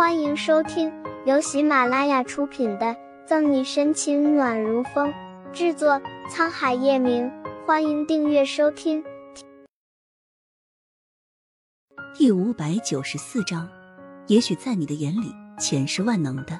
[0.00, 0.90] 欢迎收听
[1.26, 2.86] 由喜马拉雅出品的
[3.26, 5.12] 《赠你深情暖如风》，
[5.52, 7.30] 制作沧海夜明。
[7.66, 9.04] 欢迎订阅收听。
[12.16, 13.68] 第五百九十四章，
[14.26, 16.58] 也许在你的眼里，钱是万能的，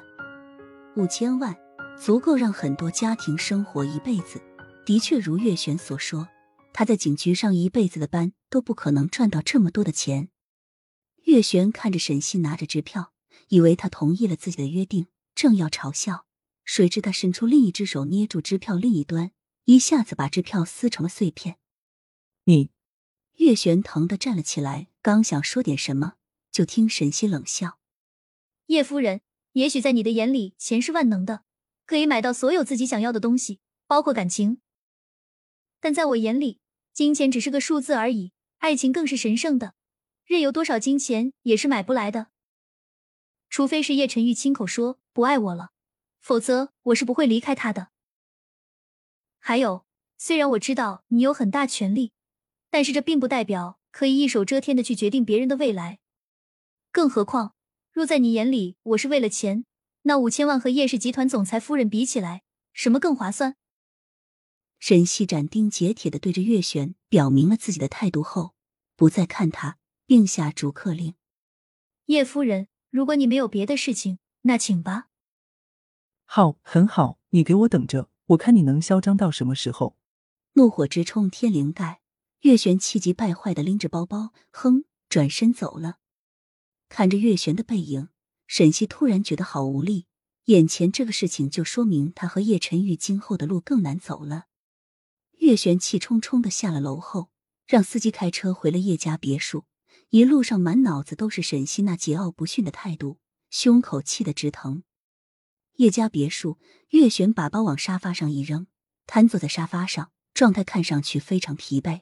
[0.95, 1.57] 五千万
[1.99, 4.39] 足够让很多家庭生活一辈子。
[4.85, 6.27] 的确，如月璇所说，
[6.73, 10.29] 他在警局上一辈子的班都不可能赚到这么多的钱。
[11.23, 13.13] 月璇看着沈西拿着支票。
[13.51, 16.25] 以为他同意了自己的约定，正要嘲笑，
[16.63, 19.31] 谁知他伸出另一只手捏住支票另一端，
[19.65, 21.57] 一下子把支票撕成了碎片。
[22.45, 22.69] 你，
[23.39, 26.13] 月璇疼的站了起来，刚想说点什么，
[26.49, 27.77] 就听沈西冷笑
[28.67, 29.19] ：“叶夫人，
[29.51, 31.43] 也许在你的眼里，钱是万能的，
[31.85, 34.61] 可以买到所有自己想要的东西，包括感情。
[35.81, 36.61] 但在我眼里，
[36.93, 39.73] 金钱只是个数字而已，爱情更是神圣的，
[40.23, 42.27] 任有多少金钱也是买不来的。”
[43.51, 45.71] 除非是叶晨玉亲口说不爱我了，
[46.21, 47.89] 否则我是不会离开他的。
[49.39, 49.85] 还有，
[50.17, 52.13] 虽然我知道你有很大权力，
[52.69, 55.99] 但是这并不代表可以一手遮天的去决定别人的未来。
[56.93, 57.53] 更何况，
[57.91, 59.65] 若在你眼里我是为了钱，
[60.03, 63.57] 那五千万和叶氏集团总裁夫人比起来，什么更划算？
[64.79, 68.55] 沈西斩钉截铁的对着月璇表明了自己的态度后，
[68.95, 71.15] 不再看他，并下逐客令：
[72.05, 72.69] 叶夫人。
[72.91, 75.07] 如果你没有别的事情，那请吧。
[76.25, 79.97] 好，很好，你给我等着，我看你能嚣张到什么时候。
[80.53, 82.01] 怒火直冲天灵盖，
[82.41, 85.99] 月璇气急败坏的拎着包包，哼，转身走了。
[86.89, 88.09] 看着月璇的背影，
[88.45, 90.07] 沈西突然觉得好无力。
[90.45, 94.47] 眼前这个事情就说明他和叶晨玉今后的路更难走了。
[95.37, 97.29] 月璇气冲冲的下了楼后，
[97.65, 99.63] 让司机开车回了叶家别墅。
[100.11, 103.19] 一路上满脑子都是沈西那桀骜不驯的态度，
[103.49, 104.83] 胸口气得直疼。
[105.77, 106.59] 叶家别墅，
[106.89, 108.67] 月璇把包往沙发上一扔，
[109.07, 112.01] 瘫坐在沙发上，状态看上去非常疲惫。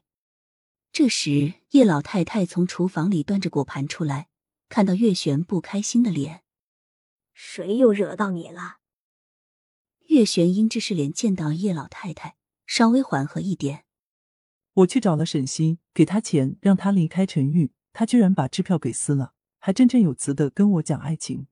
[0.92, 4.30] 这时，叶老太太从厨房里端着果盘出来，
[4.70, 6.42] 看到月璇不开心的脸，
[7.32, 8.78] 谁又惹到你了？
[10.08, 13.86] 月璇因知是脸见到叶老太太，稍微缓和一点。
[14.74, 17.72] 我去找了沈西，给他钱，让他离开陈玉。
[18.00, 21.48] 他居然把支票给撕了，还振振有词的跟我讲爱情。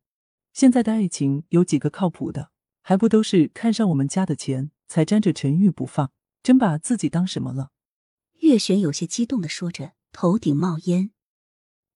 [0.54, 2.52] 现在的爱情有几个靠谱的？
[2.82, 6.10] 还不都是看上我们家的钱才粘着陈玉不放？
[6.42, 7.72] 真把自己当什么了？
[8.36, 11.12] 月璇有些激动的说着，头顶冒烟。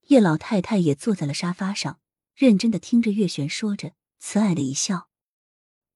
[0.07, 2.01] 叶老太太也坐在了沙发上，
[2.35, 5.07] 认真的听着月璇说着，慈爱的一笑：“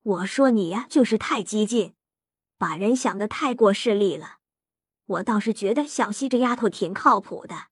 [0.01, 1.95] 我说你呀，就是太激进，
[2.57, 4.37] 把人想的太过势利了。
[5.07, 7.67] 我倒是觉得小溪这丫头挺靠谱的。”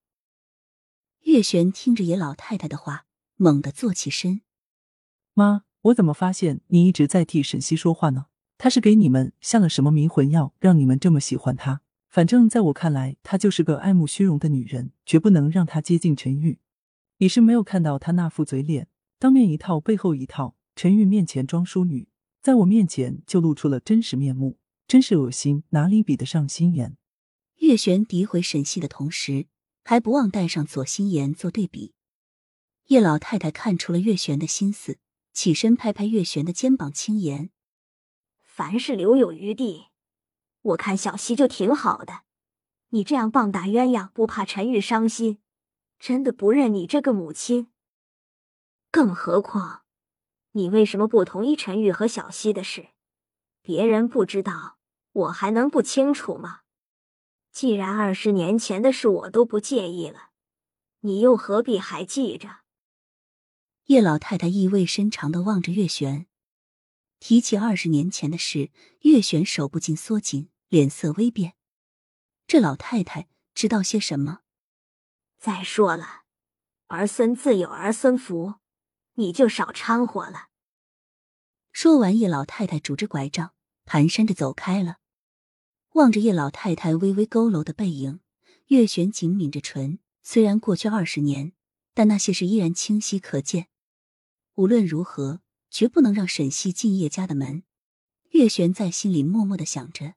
[1.24, 3.06] 月璇听着野老太太的话，
[3.38, 4.42] 猛地坐起身。
[5.34, 8.26] 妈，我怎么发现你一直在替沈西说话呢？
[8.58, 11.80] 她是给你们下了什么迷魂药，让你们这么喜欢她？
[12.10, 16.60] 反正在我看来，她就是个爱慕虚荣的女人，绝不能让她接近陈玉。
[17.20, 20.58] 你是没有看到她那副嘴脸，当面一套，背后一套。
[20.76, 22.10] 陈玉面前装淑女，
[22.42, 24.58] 在我面前就露出了真实面目，
[24.88, 26.98] 真是恶心，哪里比得上心妍？
[27.60, 29.48] 月璇诋毁沈西的同时。
[29.84, 31.94] 还不忘带上左心言做对比。
[32.88, 34.98] 叶老太太看出了月璇的心思，
[35.32, 37.50] 起身拍拍月璇的肩膀，轻言
[38.44, 39.88] ：“凡事留有余地。
[40.62, 42.24] 我看小溪就挺好的，
[42.90, 45.40] 你这样棒打鸳鸯，不怕陈玉伤心？
[46.00, 47.72] 真的不认你这个母亲？
[48.92, 49.84] 更何况，
[50.52, 52.90] 你为什么不同意陈玉和小溪的事？
[53.62, 54.78] 别人不知道，
[55.12, 56.62] 我还能不清楚吗？”
[57.54, 60.32] 既然二十年前的事我都不介意了，
[61.02, 62.62] 你又何必还记着？
[63.86, 66.26] 叶老太太意味深长的望着月璇，
[67.20, 68.72] 提起二十年前的事，
[69.02, 71.54] 月璇手不禁缩紧，脸色微变。
[72.48, 74.40] 这老太太知道些什么？
[75.38, 76.24] 再说了，
[76.88, 78.56] 儿孙自有儿孙福，
[79.14, 80.48] 你就少掺和了。
[81.72, 83.54] 说完，叶老太太拄着拐杖，
[83.86, 84.98] 蹒跚着走开了。
[85.94, 88.20] 望着叶老太太微微佝偻的背影，
[88.68, 90.00] 月璇紧抿着唇。
[90.24, 91.54] 虽然过去二十年，
[91.94, 93.68] 但那些事依然清晰可见。
[94.56, 97.62] 无论如何，绝不能让沈西进叶家的门。
[98.32, 100.16] 月璇在心里默默的想着。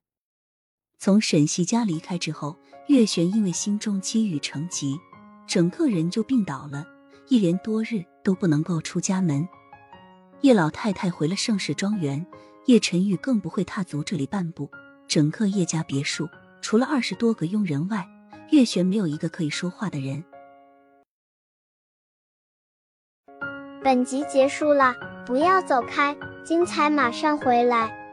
[0.97, 2.57] 从沈西家离开之后，
[2.87, 4.97] 月璇因为心中积郁成疾，
[5.45, 6.87] 整个人就病倒了，
[7.29, 9.47] 一连多日都不能够出家门。
[10.41, 12.25] 叶老太太回了盛世庄园，
[12.65, 14.67] 叶晨玉更不会踏足这里半步。
[15.07, 16.29] 整个叶家别墅，
[16.61, 18.05] 除了二十多个佣人外，
[18.51, 20.23] 月璇没有一个可以说话的人。
[23.83, 24.93] 本集结束了，
[25.25, 28.06] 不要走开，精彩马上回来。